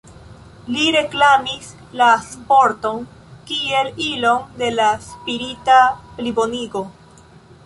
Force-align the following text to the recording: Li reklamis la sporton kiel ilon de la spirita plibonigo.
Li 0.75 0.85
reklamis 0.95 1.67
la 2.01 2.07
sporton 2.29 2.99
kiel 3.51 3.93
ilon 4.09 4.43
de 4.63 4.71
la 4.81 4.89
spirita 5.13 5.79
plibonigo. 6.17 6.87